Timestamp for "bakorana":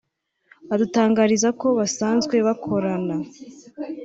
2.47-3.15